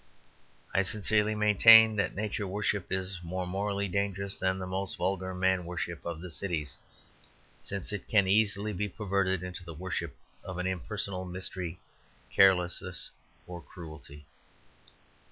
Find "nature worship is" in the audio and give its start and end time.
2.15-3.19